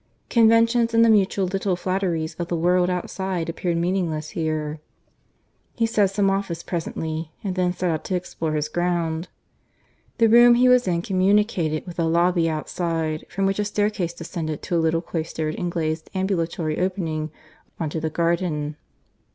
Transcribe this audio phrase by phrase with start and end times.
[0.31, 4.79] Conventions and the mutual little flatteries of the world outside appeared meaningless here....
[5.75, 9.27] He said some Office presently, and then set out to explore his ground.
[10.17, 14.63] The room he was in communicated with a lobby outside, from which a staircase descended
[14.63, 17.29] to a little cloistered and glazed ambulatory opening
[17.79, 18.77] on to the garden.